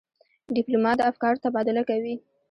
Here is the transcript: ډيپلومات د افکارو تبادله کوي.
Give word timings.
ډيپلومات 0.55 0.95
د 0.99 1.07
افکارو 1.11 1.41
تبادله 1.45 1.81
کوي. 1.89 2.15